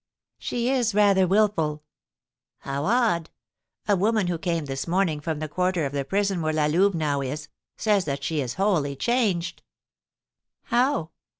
[0.39, 1.83] "She is rather wilful."
[2.61, 3.29] "How odd!
[3.87, 6.95] A woman, who came this morning from the quarter of the prison where La Louve
[6.95, 9.61] now is, says that she is wholly changed."
[10.63, 11.11] "How?"